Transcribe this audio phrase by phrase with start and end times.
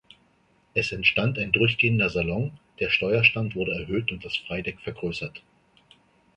[0.73, 5.43] Es entstand ein durchgehender Salon, der Steuerstand wurde erhöht und das Freideck vergrößert.